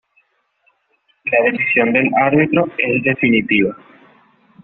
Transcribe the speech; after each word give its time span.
La 1.25 1.51
decisión 1.51 1.93
del 1.93 2.09
árbitro 2.19 2.65
es 2.75 3.03
definitiva. 3.03 3.77